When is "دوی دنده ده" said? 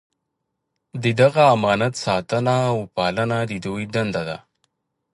3.65-4.37